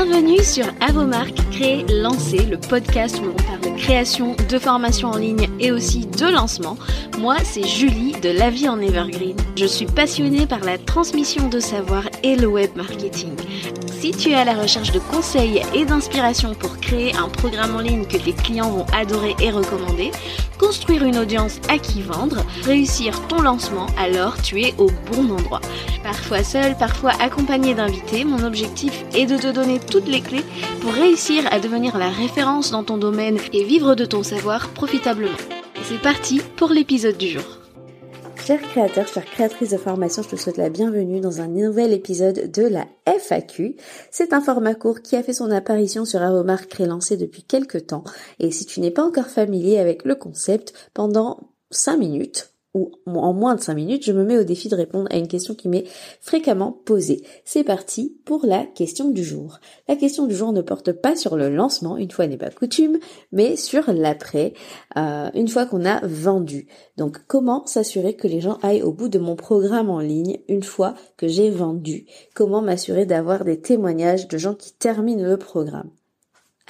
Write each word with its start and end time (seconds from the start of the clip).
Bienvenue 0.00 0.44
sur 0.44 0.64
À 0.80 0.92
vos 0.92 1.06
marques, 1.06 1.40
créer, 1.50 1.84
lancer, 1.88 2.46
le 2.46 2.56
podcast 2.56 3.18
où 3.20 3.24
l'on 3.24 3.32
parle 3.32 3.62
de 3.62 3.76
création, 3.76 4.36
de 4.48 4.56
formation 4.56 5.08
en 5.08 5.16
ligne 5.16 5.48
et 5.58 5.72
aussi 5.72 6.06
de 6.06 6.26
lancement. 6.26 6.76
Moi, 7.18 7.34
c'est 7.42 7.66
Julie 7.66 8.12
de 8.12 8.28
La 8.28 8.48
Vie 8.48 8.68
en 8.68 8.80
Evergreen. 8.80 9.36
Je 9.56 9.66
suis 9.66 9.86
passionnée 9.86 10.46
par 10.46 10.60
la 10.60 10.78
transmission 10.78 11.48
de 11.48 11.58
savoir 11.58 12.04
et 12.22 12.36
le 12.36 12.46
web 12.46 12.70
marketing. 12.76 13.34
Si 14.00 14.12
tu 14.12 14.30
es 14.30 14.34
à 14.34 14.44
la 14.44 14.54
recherche 14.54 14.92
de 14.92 15.00
conseils 15.00 15.60
et 15.74 15.84
d'inspiration 15.84 16.54
pour 16.54 16.78
créer 16.78 17.16
un 17.16 17.28
programme 17.28 17.74
en 17.74 17.80
ligne 17.80 18.06
que 18.06 18.16
tes 18.16 18.32
clients 18.32 18.70
vont 18.70 18.86
adorer 18.96 19.34
et 19.40 19.50
recommander, 19.50 20.12
construire 20.56 21.02
une 21.02 21.18
audience 21.18 21.58
à 21.68 21.78
qui 21.78 22.02
vendre, 22.02 22.44
réussir 22.62 23.26
ton 23.26 23.42
lancement, 23.42 23.86
alors 23.98 24.40
tu 24.40 24.62
es 24.62 24.72
au 24.78 24.88
bon 25.10 25.32
endroit. 25.32 25.60
Parfois 26.04 26.44
seul, 26.44 26.76
parfois 26.78 27.10
accompagné 27.20 27.74
d'invités, 27.74 28.24
mon 28.24 28.44
objectif 28.44 29.04
est 29.14 29.26
de 29.26 29.36
te 29.36 29.50
donner 29.50 29.80
toutes 29.80 30.06
les 30.06 30.20
clés 30.20 30.44
pour 30.80 30.92
réussir 30.92 31.42
à 31.50 31.58
devenir 31.58 31.98
la 31.98 32.08
référence 32.08 32.70
dans 32.70 32.84
ton 32.84 32.98
domaine 32.98 33.38
et 33.52 33.64
vivre 33.64 33.96
de 33.96 34.04
ton 34.04 34.22
savoir 34.22 34.68
profitablement. 34.68 35.36
c'est 35.82 36.00
parti 36.00 36.40
pour 36.56 36.70
l'épisode 36.70 37.18
du 37.18 37.30
jour. 37.30 37.57
Chers 38.48 38.62
créateurs, 38.62 39.06
chères 39.06 39.26
créatrices 39.26 39.72
de 39.72 39.76
formation, 39.76 40.22
je 40.22 40.30
te 40.30 40.36
souhaite 40.36 40.56
la 40.56 40.70
bienvenue 40.70 41.20
dans 41.20 41.42
un 41.42 41.48
nouvel 41.48 41.92
épisode 41.92 42.50
de 42.50 42.62
la 42.62 42.86
FAQ. 43.04 43.76
C'est 44.10 44.32
un 44.32 44.40
format 44.40 44.74
court 44.74 45.02
qui 45.02 45.16
a 45.16 45.22
fait 45.22 45.34
son 45.34 45.50
apparition 45.50 46.06
sur 46.06 46.22
Aromar 46.22 46.60
lancé 46.78 47.18
depuis 47.18 47.42
quelques 47.42 47.88
temps. 47.88 48.04
Et 48.38 48.50
si 48.50 48.64
tu 48.64 48.80
n'es 48.80 48.90
pas 48.90 49.04
encore 49.04 49.26
familier 49.26 49.78
avec 49.78 50.06
le 50.06 50.14
concept, 50.14 50.72
pendant 50.94 51.40
5 51.72 51.98
minutes, 51.98 52.54
ou 52.74 52.90
en 53.06 53.32
moins 53.32 53.54
de 53.54 53.60
5 53.60 53.74
minutes, 53.74 54.04
je 54.04 54.12
me 54.12 54.24
mets 54.24 54.38
au 54.38 54.44
défi 54.44 54.68
de 54.68 54.76
répondre 54.76 55.08
à 55.10 55.16
une 55.16 55.28
question 55.28 55.54
qui 55.54 55.68
m'est 55.68 55.84
fréquemment 56.20 56.72
posée. 56.84 57.22
C'est 57.44 57.64
parti 57.64 58.16
pour 58.24 58.44
la 58.44 58.64
question 58.64 59.08
du 59.08 59.24
jour. 59.24 59.58
La 59.88 59.96
question 59.96 60.26
du 60.26 60.34
jour 60.34 60.52
ne 60.52 60.60
porte 60.60 60.92
pas 60.92 61.16
sur 61.16 61.36
le 61.36 61.48
lancement, 61.48 61.96
une 61.96 62.10
fois 62.10 62.26
n'est 62.26 62.36
pas 62.36 62.50
coutume, 62.50 62.98
mais 63.32 63.56
sur 63.56 63.90
l'après, 63.92 64.52
euh, 64.96 65.30
une 65.34 65.48
fois 65.48 65.66
qu'on 65.66 65.84
a 65.84 66.06
vendu. 66.06 66.66
Donc 66.96 67.20
comment 67.26 67.66
s'assurer 67.66 68.14
que 68.14 68.28
les 68.28 68.40
gens 68.40 68.58
aillent 68.62 68.82
au 68.82 68.92
bout 68.92 69.08
de 69.08 69.18
mon 69.18 69.36
programme 69.36 69.90
en 69.90 70.00
ligne 70.00 70.38
une 70.48 70.62
fois 70.62 70.94
que 71.16 71.28
j'ai 71.28 71.50
vendu? 71.50 72.06
Comment 72.34 72.60
m'assurer 72.60 73.06
d'avoir 73.06 73.44
des 73.44 73.60
témoignages 73.60 74.28
de 74.28 74.38
gens 74.38 74.54
qui 74.54 74.72
terminent 74.74 75.26
le 75.26 75.36
programme? 75.36 75.90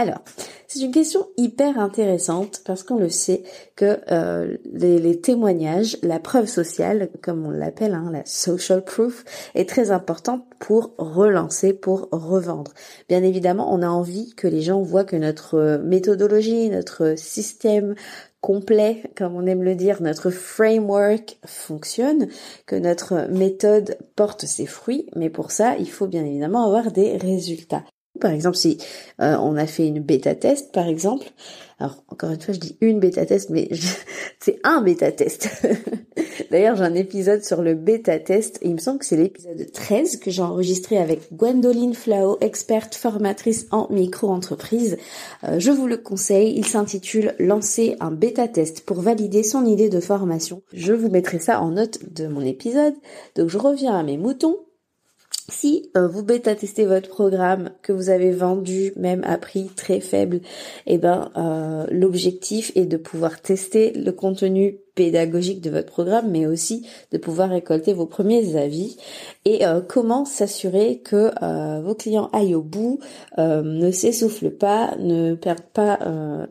Alors, 0.00 0.22
c'est 0.68 0.78
une 0.78 0.92
question 0.92 1.26
hyper 1.36 1.80
intéressante 1.80 2.62
parce 2.64 2.84
qu'on 2.84 2.98
le 2.98 3.08
sait 3.08 3.42
que 3.74 3.98
euh, 4.12 4.56
les, 4.72 5.20
témoignages, 5.20 5.98
la 6.04 6.20
preuve 6.20 6.46
sociale, 6.46 7.08
comme 7.20 7.44
on 7.44 7.50
l'appelle, 7.50 7.94
hein, 7.94 8.08
la 8.12 8.24
social 8.24 8.84
proof, 8.84 9.24
est 9.56 9.68
très 9.68 9.90
importante 9.90 10.44
pour 10.60 10.94
relancer, 10.98 11.72
pour 11.72 12.08
revendre. 12.12 12.74
Bien 13.08 13.24
évidemment, 13.24 13.74
on 13.74 13.82
a 13.82 13.88
envie 13.88 14.36
que 14.36 14.46
les 14.46 14.62
gens 14.62 14.82
voient 14.82 15.02
que 15.02 15.16
notre 15.16 15.80
méthodologie, 15.82 16.70
notre 16.70 17.18
système 17.18 17.96
complet, 18.40 19.02
comme 19.16 19.34
on 19.34 19.46
aime 19.46 19.64
le 19.64 19.74
dire, 19.74 20.00
notre 20.00 20.30
framework 20.30 21.40
fonctionne, 21.44 22.28
que 22.66 22.76
notre 22.76 23.26
méthode 23.32 23.98
porte 24.14 24.44
ses 24.44 24.66
fruits, 24.66 25.06
mais 25.16 25.28
pour 25.28 25.50
ça, 25.50 25.76
il 25.76 25.90
faut 25.90 26.06
bien 26.06 26.24
évidemment 26.24 26.64
avoir 26.66 26.92
des 26.92 27.16
résultats. 27.16 27.82
Par 28.18 28.32
exemple, 28.32 28.56
si 28.56 28.78
euh, 29.20 29.36
on 29.40 29.56
a 29.56 29.66
fait 29.66 29.86
une 29.86 30.00
bêta 30.00 30.34
test, 30.34 30.72
par 30.72 30.86
exemple, 30.86 31.26
alors 31.80 32.02
encore 32.08 32.30
une 32.30 32.40
fois, 32.40 32.54
je 32.54 32.58
dis 32.58 32.76
une 32.80 32.98
bêta 32.98 33.24
test, 33.24 33.50
mais 33.50 33.68
c'est 34.40 34.58
un 34.64 34.82
bêta 34.82 35.12
test. 35.12 35.48
D'ailleurs, 36.50 36.76
j'ai 36.76 36.84
un 36.84 36.94
épisode 36.94 37.44
sur 37.44 37.62
le 37.62 37.74
bêta 37.74 38.18
test, 38.18 38.58
et 38.62 38.68
il 38.68 38.74
me 38.74 38.80
semble 38.80 38.98
que 38.98 39.04
c'est 39.04 39.16
l'épisode 39.16 39.70
13 39.72 40.16
que 40.16 40.30
j'ai 40.30 40.42
enregistré 40.42 40.98
avec 40.98 41.32
Gwendoline 41.32 41.94
Flao, 41.94 42.36
experte 42.40 42.94
formatrice 42.94 43.66
en 43.70 43.86
micro-entreprise. 43.90 44.96
Euh, 45.44 45.60
je 45.60 45.70
vous 45.70 45.86
le 45.86 45.98
conseille, 45.98 46.54
il 46.56 46.66
s'intitule 46.66 47.34
Lancer 47.38 47.96
un 48.00 48.10
bêta 48.10 48.48
test 48.48 48.80
pour 48.80 49.00
valider 49.00 49.44
son 49.44 49.64
idée 49.64 49.88
de 49.88 50.00
formation. 50.00 50.62
Je 50.72 50.92
vous 50.92 51.10
mettrai 51.10 51.38
ça 51.38 51.60
en 51.60 51.70
note 51.70 52.00
de 52.12 52.26
mon 52.26 52.40
épisode. 52.40 52.94
Donc 53.36 53.48
je 53.48 53.58
reviens 53.58 53.96
à 53.96 54.02
mes 54.02 54.16
moutons. 54.18 54.56
Si 55.50 55.90
euh, 55.96 56.06
vous 56.06 56.22
bêta-testez 56.22 56.84
votre 56.84 57.08
programme 57.08 57.70
que 57.80 57.92
vous 57.92 58.10
avez 58.10 58.32
vendu 58.32 58.92
même 58.96 59.24
à 59.24 59.38
prix 59.38 59.70
très 59.74 60.00
faible, 60.00 60.40
eh 60.86 60.98
ben 60.98 61.30
euh, 61.36 61.86
l'objectif 61.90 62.70
est 62.74 62.84
de 62.84 62.98
pouvoir 62.98 63.40
tester 63.40 63.92
le 63.92 64.12
contenu 64.12 64.78
pédagogique 64.98 65.60
de 65.60 65.70
votre 65.70 65.92
programme, 65.92 66.28
mais 66.28 66.44
aussi 66.44 66.84
de 67.12 67.18
pouvoir 67.18 67.50
récolter 67.50 67.92
vos 67.92 68.06
premiers 68.06 68.56
avis 68.56 68.96
et 69.44 69.64
euh, 69.64 69.80
comment 69.80 70.24
s'assurer 70.24 70.98
que 71.04 71.30
euh, 71.40 71.80
vos 71.80 71.94
clients 71.94 72.30
aillent 72.32 72.56
au 72.56 72.62
bout, 72.62 72.98
euh, 73.38 73.62
ne 73.62 73.92
s'essoufflent 73.92 74.50
pas, 74.50 74.96
ne 74.98 75.36
perdent 75.36 75.70
pas 75.72 76.00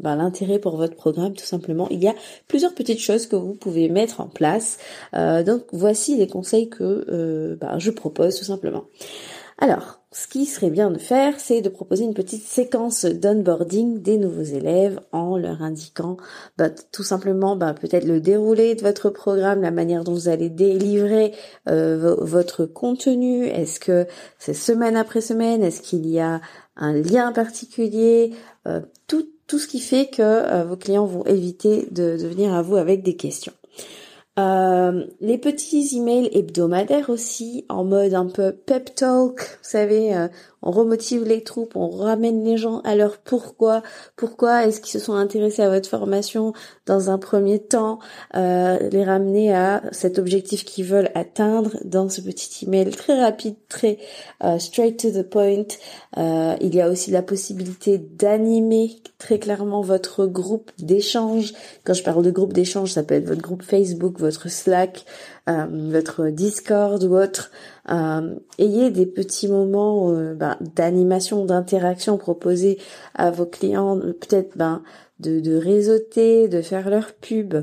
ben, 0.00 0.16
l'intérêt 0.16 0.58
pour 0.58 0.76
votre 0.76 0.96
programme 0.96 1.34
tout 1.34 1.44
simplement? 1.44 1.86
Il 1.90 2.02
y 2.02 2.08
a 2.08 2.14
plusieurs 2.48 2.74
petites 2.74 2.98
choses 2.98 3.28
que 3.28 3.36
vous 3.36 3.54
pouvez 3.54 3.88
mettre 3.88 4.20
en 4.20 4.26
place. 4.26 4.78
donc 5.12 5.62
voici 5.72 6.16
les 6.16 6.26
conseils 6.26 6.68
que 6.68 7.56
ben, 7.60 7.78
je 7.78 7.92
propose 7.92 8.36
tout 8.36 8.44
simplement. 8.44 8.84
Alors, 9.62 10.00
ce 10.10 10.26
qui 10.26 10.44
serait 10.44 10.70
bien 10.70 10.90
de 10.90 10.98
faire, 10.98 11.38
c'est 11.38 11.60
de 11.60 11.68
proposer 11.68 12.02
une 12.02 12.14
petite 12.14 12.42
séquence 12.42 13.04
d'onboarding 13.04 14.02
des 14.02 14.18
nouveaux 14.18 14.42
élèves 14.42 14.98
en 15.12 15.36
leur 15.36 15.62
indiquant 15.62 16.16
bah, 16.58 16.68
tout 16.68 17.04
simplement 17.04 17.54
bah, 17.54 17.72
peut-être 17.72 18.04
le 18.04 18.18
déroulé 18.18 18.74
de 18.74 18.82
votre 18.82 19.08
programme, 19.08 19.62
la 19.62 19.70
manière 19.70 20.02
dont 20.02 20.14
vous 20.14 20.28
allez 20.28 20.48
délivrer 20.48 21.32
euh, 21.68 22.16
votre 22.18 22.66
contenu. 22.66 23.46
Est-ce 23.46 23.78
que 23.78 24.08
c'est 24.36 24.52
semaine 24.52 24.96
après 24.96 25.20
semaine? 25.20 25.62
Est-ce 25.62 25.80
qu'il 25.80 26.08
y 26.08 26.18
a 26.18 26.40
un 26.74 26.92
lien 26.94 27.30
particulier? 27.30 28.34
Euh, 28.66 28.80
tout, 29.06 29.28
tout 29.46 29.60
ce 29.60 29.68
qui 29.68 29.78
fait 29.78 30.06
que 30.06 30.22
euh, 30.22 30.64
vos 30.64 30.76
clients 30.76 31.06
vont 31.06 31.24
éviter 31.26 31.86
de 31.92 32.16
venir 32.16 32.52
à 32.52 32.62
vous 32.62 32.74
avec 32.74 33.04
des 33.04 33.14
questions. 33.14 33.52
Euh, 34.38 35.04
les 35.20 35.36
petits 35.36 35.90
emails 35.94 36.30
hebdomadaires 36.32 37.10
aussi, 37.10 37.66
en 37.68 37.84
mode 37.84 38.14
un 38.14 38.26
peu 38.26 38.52
pep 38.52 38.94
talk, 38.94 39.40
vous 39.40 39.68
savez, 39.68 40.16
euh, 40.16 40.28
on 40.62 40.70
remotive 40.70 41.24
les 41.24 41.42
troupes, 41.42 41.76
on 41.76 41.90
ramène 41.90 42.44
les 42.44 42.56
gens 42.56 42.80
à 42.80 42.94
leur 42.94 43.18
pourquoi, 43.18 43.82
pourquoi 44.16 44.64
est-ce 44.64 44.80
qu'ils 44.80 44.92
se 44.92 45.04
sont 45.04 45.14
intéressés 45.14 45.62
à 45.62 45.68
votre 45.68 45.88
formation 45.88 46.52
dans 46.86 47.10
un 47.10 47.18
premier 47.18 47.58
temps, 47.58 47.98
euh, 48.36 48.78
les 48.90 49.04
ramener 49.04 49.52
à 49.52 49.82
cet 49.90 50.18
objectif 50.18 50.64
qu'ils 50.64 50.84
veulent 50.84 51.10
atteindre 51.14 51.76
dans 51.84 52.08
ce 52.08 52.20
petit 52.20 52.64
email 52.64 52.90
très 52.90 53.20
rapide, 53.20 53.56
très 53.68 53.98
euh, 54.44 54.58
straight 54.58 54.98
to 54.98 55.10
the 55.10 55.28
point. 55.28 55.64
Euh, 56.16 56.54
il 56.60 56.74
y 56.74 56.80
a 56.80 56.88
aussi 56.88 57.10
la 57.10 57.22
possibilité 57.22 57.98
d'animer 57.98 58.96
très 59.18 59.40
clairement 59.40 59.82
votre 59.82 60.26
groupe 60.26 60.70
d'échange. 60.78 61.52
Quand 61.84 61.94
je 61.94 62.04
parle 62.04 62.22
de 62.22 62.30
groupe 62.30 62.52
d'échange, 62.52 62.92
ça 62.92 63.02
peut 63.02 63.16
être 63.16 63.26
votre 63.26 63.42
groupe 63.42 63.62
Facebook, 63.62 64.18
votre 64.22 64.48
Slack, 64.48 65.04
euh, 65.48 65.66
votre 65.70 66.28
Discord 66.28 67.02
ou 67.04 67.16
autre, 67.16 67.50
euh, 67.90 68.34
ayez 68.58 68.90
des 68.90 69.06
petits 69.06 69.48
moments 69.48 70.10
euh, 70.10 70.34
ben, 70.34 70.56
d'animation, 70.74 71.44
d'interaction 71.44 72.16
proposés 72.16 72.78
à 73.14 73.30
vos 73.30 73.46
clients, 73.46 73.98
peut-être 73.98 74.56
ben, 74.56 74.82
de, 75.20 75.40
de 75.40 75.56
réseauter, 75.56 76.48
de 76.48 76.62
faire 76.62 76.88
leur 76.88 77.12
pub, 77.12 77.54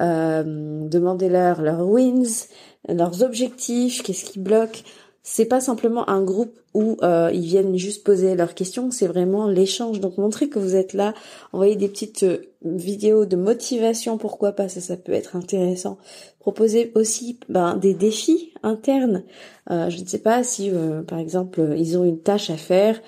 demandez-leur 0.00 1.62
leurs 1.62 1.86
wins, 1.86 2.46
leurs 2.88 3.22
objectifs, 3.22 4.02
qu'est-ce 4.02 4.24
qui 4.24 4.38
bloque 4.38 4.82
c'est 5.26 5.46
pas 5.46 5.62
simplement 5.62 6.08
un 6.10 6.22
groupe 6.22 6.60
où 6.74 6.98
euh, 7.02 7.30
ils 7.32 7.46
viennent 7.46 7.76
juste 7.78 8.04
poser 8.04 8.34
leurs 8.34 8.54
questions, 8.54 8.90
c'est 8.90 9.06
vraiment 9.06 9.48
l'échange. 9.48 9.98
Donc 9.98 10.18
montrer 10.18 10.50
que 10.50 10.58
vous 10.58 10.76
êtes 10.76 10.92
là, 10.92 11.14
envoyer 11.54 11.76
des 11.76 11.88
petites 11.88 12.24
euh, 12.24 12.42
vidéos 12.62 13.24
de 13.24 13.34
motivation, 13.34 14.18
pourquoi 14.18 14.52
pas, 14.52 14.68
ça, 14.68 14.82
ça 14.82 14.98
peut 14.98 15.12
être 15.12 15.34
intéressant. 15.34 15.96
Proposer 16.40 16.92
aussi 16.94 17.40
ben, 17.48 17.78
des 17.78 17.94
défis 17.94 18.52
internes. 18.62 19.24
Euh, 19.70 19.88
je 19.88 19.98
ne 19.98 20.06
sais 20.06 20.18
pas 20.18 20.44
si, 20.44 20.70
par 21.08 21.18
exemple, 21.18 21.74
ils 21.78 21.96
ont 21.96 22.04
une 22.04 22.20
tâche 22.20 22.50
à 22.50 22.58
faire, 22.58 23.00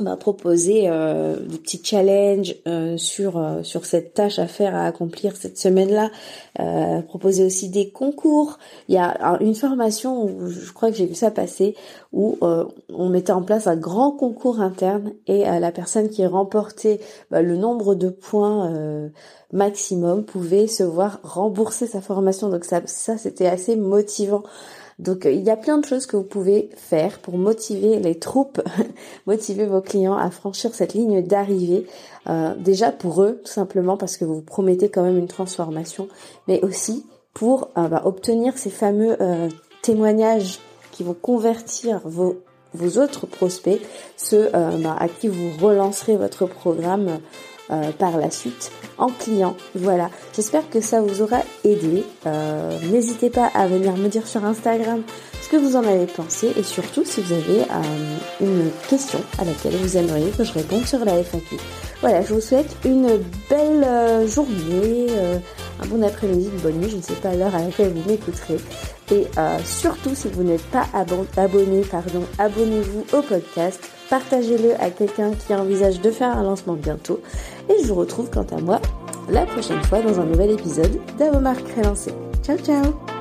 va 0.00 0.16
proposer 0.16 0.88
euh, 0.88 1.36
des 1.38 1.58
petits 1.58 1.80
challenges 1.82 2.56
euh, 2.66 2.96
sur 2.96 3.38
euh, 3.38 3.62
sur 3.62 3.86
cette 3.86 4.14
tâche 4.14 4.38
à 4.38 4.48
faire 4.48 4.74
à 4.74 4.86
accomplir 4.86 5.36
cette 5.36 5.56
semaine-là. 5.56 6.10
Euh, 6.58 7.00
proposer 7.02 7.44
aussi 7.44 7.68
des 7.68 7.90
concours. 7.90 8.58
Il 8.88 8.94
y 8.94 8.98
a 8.98 9.38
une 9.40 9.54
formation 9.54 10.24
où 10.24 10.48
je 10.48 10.72
crois 10.72 10.90
que 10.90 10.96
j'ai 10.96 11.06
vu 11.06 11.14
ça 11.14 11.30
passer 11.30 11.74
où 12.12 12.38
on 12.40 13.08
mettait 13.08 13.32
en 13.32 13.42
place 13.42 13.66
un 13.66 13.76
grand 13.76 14.12
concours 14.12 14.60
interne 14.60 15.12
et 15.26 15.42
la 15.44 15.72
personne 15.72 16.08
qui 16.08 16.24
remportait 16.24 17.00
bah, 17.30 17.42
le 17.42 17.56
nombre 17.56 17.96
de 17.96 18.08
points 18.08 19.10
maximum 19.52 20.24
pouvait 20.24 20.68
se 20.68 20.84
voir 20.84 21.18
rembourser 21.24 21.86
sa 21.88 22.00
formation. 22.00 22.50
Donc 22.50 22.64
ça 22.64 22.82
ça 22.86 23.18
c'était 23.18 23.46
assez 23.46 23.74
motivant. 23.74 24.44
Donc 24.98 25.26
euh, 25.26 25.32
il 25.32 25.42
y 25.42 25.50
a 25.50 25.56
plein 25.56 25.78
de 25.78 25.84
choses 25.84 26.06
que 26.06 26.16
vous 26.16 26.24
pouvez 26.24 26.70
faire 26.76 27.18
pour 27.18 27.36
motiver 27.36 27.98
les 27.98 28.18
troupes, 28.18 28.62
motiver 29.26 29.66
vos 29.66 29.80
clients 29.80 30.16
à 30.16 30.30
franchir 30.30 30.74
cette 30.74 30.94
ligne 30.94 31.22
d'arrivée. 31.22 31.86
Euh, 32.28 32.54
déjà 32.56 32.92
pour 32.92 33.22
eux, 33.22 33.40
tout 33.44 33.52
simplement 33.52 33.96
parce 33.96 34.16
que 34.16 34.24
vous 34.24 34.40
promettez 34.40 34.88
quand 34.88 35.02
même 35.02 35.18
une 35.18 35.28
transformation, 35.28 36.08
mais 36.48 36.62
aussi 36.62 37.06
pour 37.32 37.70
euh, 37.76 37.88
bah, 37.88 38.02
obtenir 38.04 38.56
ces 38.56 38.70
fameux 38.70 39.16
témoignages 39.82 40.60
qui 40.92 41.02
vont 41.02 41.14
convertir 41.14 42.00
vos 42.04 42.36
vos 42.76 43.00
autres 43.00 43.26
prospects, 43.26 43.80
ceux 44.16 44.50
bah, 44.50 44.96
à 44.98 45.06
qui 45.06 45.28
vous 45.28 45.50
relancerez 45.64 46.16
votre 46.16 46.46
programme 46.46 47.20
par 47.98 48.18
la 48.18 48.30
suite 48.30 48.70
en 48.98 49.08
client. 49.08 49.56
Voilà, 49.74 50.10
j'espère 50.34 50.68
que 50.70 50.80
ça 50.80 51.00
vous 51.00 51.22
aura 51.22 51.40
aidé. 51.64 52.04
N'hésitez 52.90 53.30
pas 53.30 53.50
à 53.54 53.66
venir 53.66 53.96
me 53.96 54.08
dire 54.08 54.26
sur 54.26 54.44
Instagram 54.44 55.02
ce 55.42 55.48
que 55.48 55.56
vous 55.56 55.76
en 55.76 55.84
avez 55.84 56.06
pensé 56.06 56.52
et 56.56 56.62
surtout 56.62 57.04
si 57.04 57.20
vous 57.20 57.32
avez 57.32 57.62
une 58.40 58.70
question 58.88 59.20
à 59.38 59.44
laquelle 59.44 59.76
vous 59.76 59.96
aimeriez 59.96 60.30
que 60.30 60.44
je 60.44 60.52
réponde 60.52 60.86
sur 60.86 61.04
la 61.04 61.22
FAQ. 61.22 61.56
Voilà, 62.00 62.22
je 62.22 62.34
vous 62.34 62.40
souhaite 62.40 62.76
une 62.84 63.18
belle 63.48 64.28
journée, 64.28 65.06
un 65.82 65.86
bon 65.86 66.02
après-midi, 66.02 66.50
une 66.52 66.60
bonne 66.60 66.80
nuit, 66.80 66.90
je 66.90 66.96
ne 66.96 67.02
sais 67.02 67.14
pas 67.14 67.34
l'heure 67.34 67.54
à 67.54 67.62
laquelle 67.62 67.92
vous 67.92 68.08
m'écouterez. 68.08 68.58
Et 69.10 69.26
euh, 69.36 69.58
surtout, 69.64 70.14
si 70.14 70.28
vous 70.28 70.42
n'êtes 70.42 70.64
pas 70.70 70.86
abonné, 70.94 71.82
pardon, 71.90 72.24
abonnez-vous 72.38 73.04
au 73.12 73.20
podcast, 73.20 73.78
partagez-le 74.08 74.80
à 74.80 74.90
quelqu'un 74.90 75.32
qui 75.32 75.54
envisage 75.54 76.00
de 76.00 76.10
faire 76.10 76.36
un 76.36 76.42
lancement 76.42 76.72
bientôt. 76.72 77.20
Et 77.68 77.82
je 77.82 77.88
vous 77.88 77.94
retrouve 77.94 78.30
quant 78.30 78.46
à 78.56 78.60
moi 78.60 78.80
la 79.28 79.46
prochaine 79.46 79.82
fois 79.84 80.02
dans 80.02 80.20
un 80.20 80.24
nouvel 80.24 80.50
épisode 80.50 81.00
d'Avomarque 81.18 81.68
Relancé. 81.76 82.12
Ciao 82.42 82.58
ciao 82.58 83.13